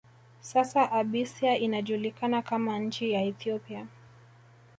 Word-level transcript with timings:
Sasa 0.41 0.85
Abysia 0.91 1.57
inajulikana 1.57 2.41
kama 2.41 2.79
nchi 2.79 3.11
ya 3.11 3.21
Ethiopia 3.21 3.87